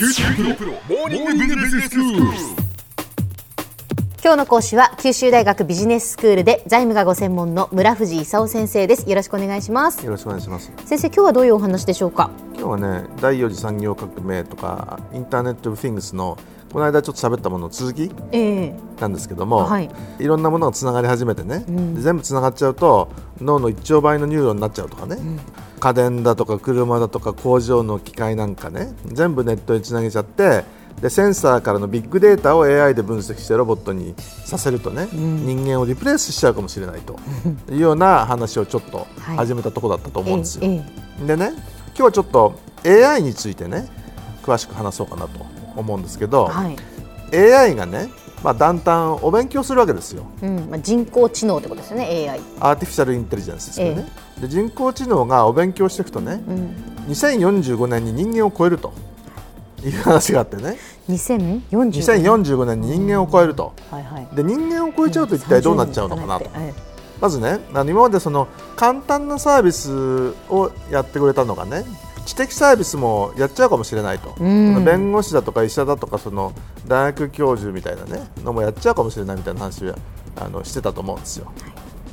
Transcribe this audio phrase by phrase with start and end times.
[0.00, 0.08] 今
[4.32, 9.06] 日の講師は九州大学ビジネススクールで財務がご専門の村藤勲先生です。
[9.10, 10.02] よろしくお願いします。
[10.02, 10.72] よろしくお願いします。
[10.86, 12.30] 先生今日はどういうお話でしょうか？
[12.54, 16.38] 今日はね、第4次産業革命とかインターネット・オブ・フィングスの
[16.72, 18.74] この間ちょっと喋ったものの続きええ。
[19.00, 19.90] なんですけども、はい。
[20.18, 25.18] い、ろんなものがつながり始めてね、で全部つながっちゃうと脳の1兆倍のニューロンになっちゃうとかね、
[25.80, 30.64] 家電だとか車だとか工場の機械なんかね全部ネットにつなげちゃって
[31.00, 34.14] でセンサーからのビッグデータを AI で分析してロボットに
[34.44, 37.18] させるとね、人間をリプレイスしちゃうかもしれないと。
[37.70, 39.36] いうような話をちょっとはい。
[39.38, 40.64] 始めたところだったと思うんですよ。
[40.64, 40.84] え
[41.22, 41.52] えでね
[41.88, 42.54] 今日はちょっと
[42.84, 43.88] AI についてね
[44.42, 46.76] 詳しく話そうかなと思うんですけど、はい、
[47.32, 48.10] AI がね、
[48.42, 50.26] まあ、だんだんお勉強するわけですよ。
[50.42, 50.68] うん。
[50.70, 56.76] まあ、人工知能ってことですよね AI アーティフィシャルインテリジェンスですよね、で人工知能がお勉強していくとね、うん。
[57.08, 58.92] 2045年に人間を超えると。
[59.84, 60.76] いう話があってね。
[61.08, 62.80] 2040 2045年。
[62.80, 63.72] に人間を超えると。
[63.90, 64.28] はいはい。
[64.34, 66.44] で人間を超えちゃうと一体どうなっちゃうのかなと。
[66.46, 66.74] 30年え
[67.20, 71.84] まずねあの今までその簡単なサービスをやってくれたのがね
[72.24, 74.84] 知的サービスもやっちゃうかもしれないと、うん。
[74.84, 76.52] 弁護士だとか医者だとかその
[76.86, 79.94] 大学教授みたいなねのもやっちゃうかもしれないみたいな話を
[80.36, 81.52] あのしてたと思うんですよ、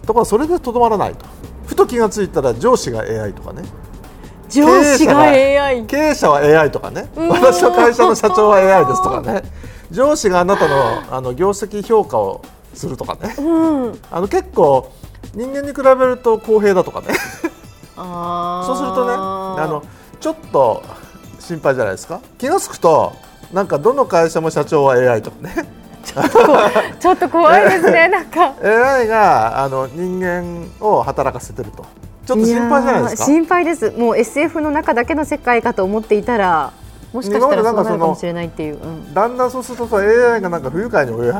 [0.07, 1.25] ところがそれでとどまらないと。
[1.67, 3.63] ふと気がついたら上司が AI とかね。
[4.47, 7.09] え上司が AI 経営者は AI とかね。
[7.15, 7.27] ん。
[7.29, 9.43] 私の会社の社長は AI ですとかね。
[9.91, 12.41] 上司があなたのあの業績評価を
[12.73, 13.99] するとかね、うん。
[14.09, 14.91] あの結構
[15.33, 17.07] 人間に比べると公平だとかね。
[17.07, 19.83] そうするとねあの
[20.19, 20.83] ちょっと
[21.39, 22.21] 心配じゃないですか。
[22.37, 23.13] 気が付くと
[23.51, 25.76] なんかどの会社も社長は AI とかね
[26.99, 28.53] ちょっと怖いですねなんか。
[28.63, 31.85] AI があの人間を働かせてると。
[32.25, 33.25] ちょっと心配じゃないですか？
[33.25, 33.91] 心配です。
[33.91, 36.71] もう SF の中だけの世界かと思っていたら
[37.13, 39.13] もしかしたらそうなるかもしれないっていう、うん。
[39.13, 41.31] だんだんそうするとさ AI がなんか不愉快に思い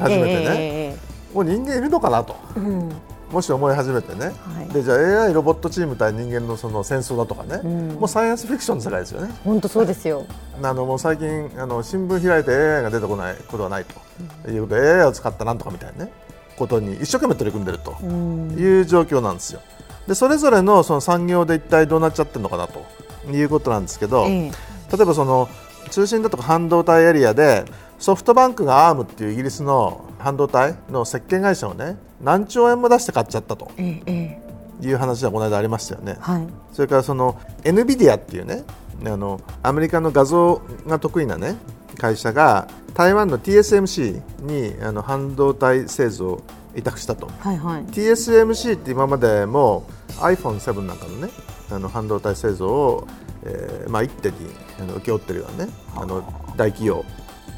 [0.00, 0.96] 始めてね、え
[1.32, 2.34] もう人間いるのかなと。
[2.56, 2.90] えうん
[3.34, 4.68] もし思い始めてね、はい。
[4.72, 7.88] でじゃあ AI ロボットチーム対人間のその戦争だとかね、うん。
[7.94, 9.34] もうサイエンスフィクションの世界ですよね。
[9.44, 10.24] 本当そうですよ。
[10.62, 16.12] あのもう最近あの新聞開いて AI が出てこないことはないということで AI を使ったなんとかみたいなね
[16.56, 19.60] ことに一生懸命取り組んでるとうんいう状況なんですよ。
[20.06, 22.84] でそれぞれのその産業で一体どうなっちゃってるのかなと
[23.32, 24.52] いうことなんですけど、ええ。
[24.96, 25.48] 例えばその
[25.90, 27.64] 通信だとか半導体エリアで
[28.04, 33.70] ソフトバンクが ARM っていうイギリスの半導体の設計会社をね何兆円も出して買っちゃったと。
[33.78, 36.18] いう話がこの間ありましたよね。
[36.20, 36.46] はい。
[36.74, 38.64] それからその NVIDIA っていうね
[39.06, 41.56] あのアメリカの画像が得意なね
[41.96, 46.42] 会社が台湾の TSMC にあの半導体製造を
[46.76, 47.30] 委託したと。
[47.38, 47.84] はいはい。
[47.84, 49.86] TSMC って今までも
[50.18, 51.30] iPhone7 なんかのね
[51.70, 53.08] あの半導体製造を、
[53.44, 54.36] えーまあ、一手に
[54.78, 56.20] あの請け負ってるようなねあの
[56.58, 57.02] 大企業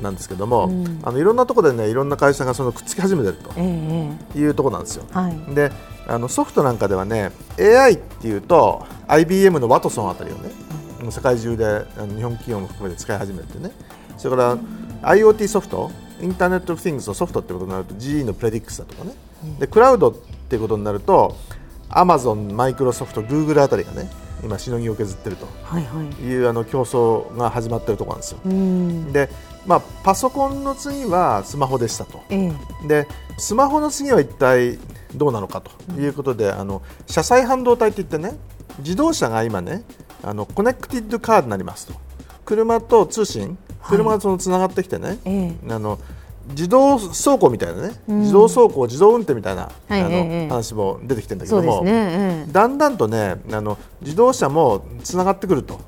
[0.01, 1.01] なんですけども、うん。
[1.03, 5.05] あのいろんなところでねいろんな会社がそのくっつき始めてるというところなんですよ。
[5.11, 5.55] えはい。
[5.55, 5.73] で
[6.09, 10.51] あのソフトなんかではね AI っていうと IBM のワトソンあたりをね、
[11.03, 13.73] もう世界中であの日本企業も含めて使い始めてね
[14.17, 14.59] それか
[15.03, 15.91] ら IoT ソフト
[16.21, 19.13] インターネット・オブ・ティングスのソフトってことになると GE のプレディックスだとかね、
[19.59, 20.15] でクラウドっ
[20.49, 21.37] ていうことになると
[21.91, 24.09] Amazon、マイクロソフト、Google あたりがね
[24.43, 25.47] 今しのぎを削ってると。
[25.63, 26.23] はいはい。
[26.23, 28.41] いうあの競争が始まってるところなんですよ。
[28.45, 29.13] うん。
[29.13, 29.29] で、
[29.67, 32.21] まあ、パソコンの次はスマホでしたと。
[32.31, 32.53] え
[32.85, 32.89] え。
[32.89, 33.09] で
[33.39, 34.79] スマホの次は一体
[35.15, 38.39] どうなのかということで、あの車載半導体って言ってね
[38.79, 39.83] 自動車が今ね
[40.23, 41.95] あのコネクティッドカーになりますと。
[42.45, 45.73] 車と通信車がそのつながってきてね、ええ。
[45.73, 45.99] あの
[46.51, 48.21] 自動走行みたいなね、うん。
[48.21, 55.81] 自動走行自動運転みたいな、はいあのええ話も出てきてるんだけども、ね、えだんだんとねあの自動車もつながってくると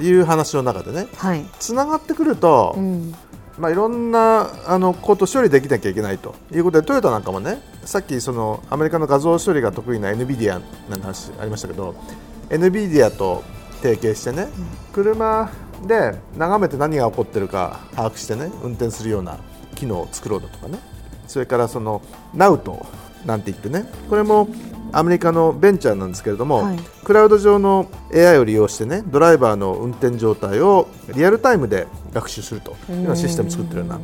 [0.00, 1.06] いう話の中でね。
[1.12, 3.14] えはい、つながってくると、うん。
[3.58, 11.94] まあ、いろんなあのことを処理できなきゃいけないということでトヨタなんかもねさっきそのアメリカの画像処理が得意な NVIDIA なんて話ありましたけど
[12.48, 13.44] NVIDIA と
[13.82, 14.48] 提携してね、
[14.92, 15.50] 車
[15.86, 19.38] で眺めて何が起こってるか把握してね運転するような
[19.80, 20.78] 機能を作ろうだとかね。
[21.26, 22.02] それからその
[22.34, 22.84] Nauto
[23.24, 23.84] なんて言ってね。
[24.08, 24.48] これも
[24.92, 26.78] アメリカのベンチャーなんですけれども、はい。
[27.04, 32.76] クラウド上の AI を利用してねドライバーの運転状態をリアルタイムで学習すると。
[32.90, 34.00] いうようなシステムを作ってるような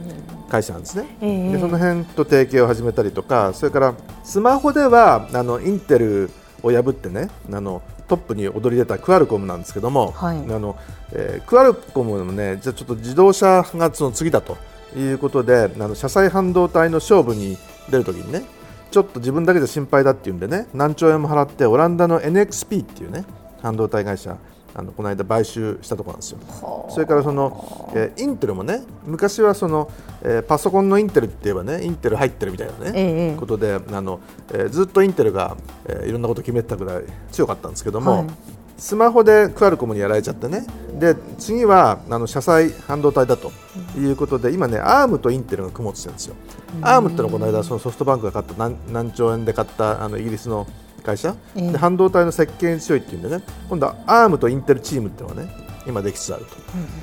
[0.49, 1.17] 会社なんですね。
[1.21, 1.53] ええ。
[1.53, 3.95] でその辺と提携を始めたりとかそれから
[4.25, 6.31] スマホではあのインテル
[6.63, 10.39] を破ってねあのトップに躍り出たクアルコムなんですけども、はい。
[10.39, 10.77] あの
[11.13, 14.57] えークアルコムもねじゃあちょっと自動車がその次だと
[14.95, 17.57] いうことであの車載半導体の勝負に
[17.91, 18.45] 出るときにね
[18.91, 23.25] ちょっと自分だけじゃ心配だっていうんでね何兆円も払ってオランダの NXP っていうね
[23.61, 24.39] 半導体会社
[24.75, 26.87] あのこの間買収したところなんですよ。
[26.91, 29.91] それからその、えー、インテルもね昔はその、
[30.23, 34.21] えー、パソコンのインテルって言えばねインテル入ってるみたいなね、ええ、ことであの、
[34.53, 35.57] えー、ずっとインテルが、
[35.87, 38.27] えー、いろんなことを決めてたぐらい強かったんですけども、はい、
[38.77, 40.67] スマホでクアルコムにやられちゃってね。
[40.99, 43.53] で次はあの車載半導体だと
[43.99, 46.35] いうことで、今ねアームとインテルが組もうとしてるんですよ。
[46.83, 50.67] アームってのはこの間そのソフトバンクが買った何何兆円で買ったあのイギリスの
[51.03, 53.43] 会社、で半導体の設計に強いっていうんでね。
[53.69, 55.51] 今度はアームとインテルチームっていうのがね
[55.87, 56.45] 今できつつある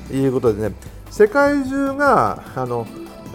[0.08, 0.74] ということでね。
[1.10, 2.86] 世界中があの、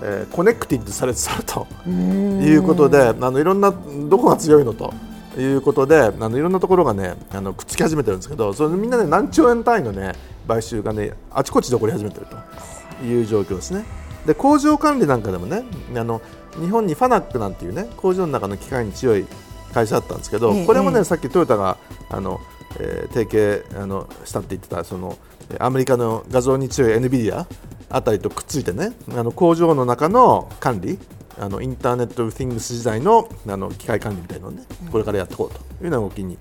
[0.01, 4.93] えー、コネクティッドされつつあるということであのいろんなどこが強いのと
[5.41, 10.13] いうことであのいろんなところがねあのくっつき始めてるんですけどそれみんなね何兆円単位のね
[10.47, 13.85] 買収がねあちこちで起こり始めてるという状況ですね。
[14.25, 15.63] で工場管理なんかでもね
[15.95, 16.21] あの
[16.59, 19.25] 日本にファナックなんていうね工場の中の機械に強い
[19.73, 21.77] 会社だったんですけど、これもね、さっきトヨタが
[22.09, 22.39] あの、
[22.79, 25.17] えー、提携あのしたって言ってたその
[25.59, 27.45] アメリカの画像に強い NVIDIA
[27.89, 30.99] あたりとくっついてねあの工場の中の管理
[31.39, 36.37] あのインターネット・オブ・ティングス時代のあの機械管理みたいなのをねこれからやっていこうというような動きに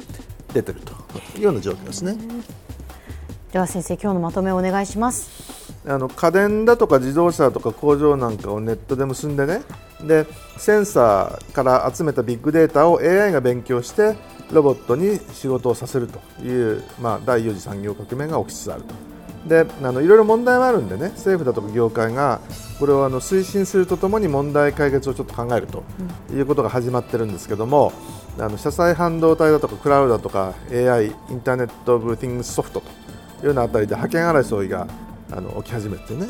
[0.52, 0.92] 出てると
[1.36, 2.16] いうような状況ですね。
[3.52, 5.72] では先生今日のまとめをお願いします。
[5.86, 9.62] あの家電だとか自動車とか工場なんかをネットで結んでね
[10.02, 10.26] で
[10.58, 14.16] センサーから集めたビッグデータを AI が勉強して
[14.52, 18.94] ロボットに仕事をさせるという、まあ、第4次産業革命が起きつつあると。
[19.48, 22.40] であのいろいろ問題もあるんでね政府だとか業界が
[22.78, 25.82] これをあの推進するとともに問題解決をちょっと考えると
[26.32, 27.92] いうことが始まってるんですけども、
[28.36, 32.86] うん、あの車載半導体だとかクラウドだとか AI インターネット・オブ・ティングスソフトと
[33.40, 34.86] いうようなあたりで覇権争いが
[35.32, 36.28] あの起き始めてね。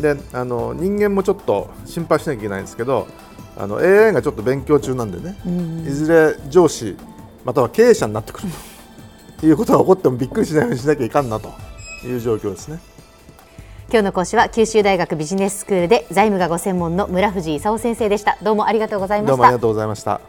[0.00, 3.08] であの人間もちょっと心配しなきゃいけないんですけど
[3.56, 5.36] あの AI がちょっと勉強中なんでね、
[5.86, 6.94] いずれ上司
[7.44, 8.48] または経営者になってくる
[9.40, 11.50] ということが起こってもびっくりしないようにしなきゃいかんなと
[12.06, 12.78] いう状況ですね。
[13.90, 18.36] 今日の講師は九州大学ビジネススクールで財務がご専門の村藤勲先生でした。
[18.42, 19.32] どうもありがとうございました。
[19.32, 20.20] どうもありがとうございました。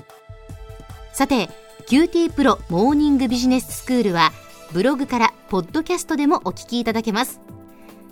[1.13, 1.49] さて
[1.87, 4.31] QT プロモーニングビジネススクールは
[4.71, 7.41] ブログからポッドキャストでもお聞きいただけます。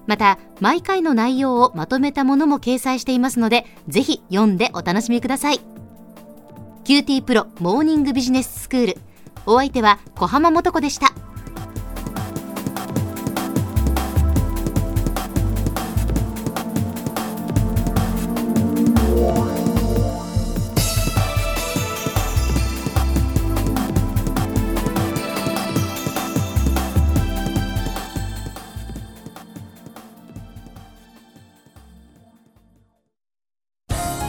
[0.06, 5.62] また毎回の内容をまとめたものも掲載していますのでぜひ読んでお楽しみください。
[6.83, 8.98] QT プロモーニングビジネススクール。
[9.45, 11.13] お相手は小浜もとこでした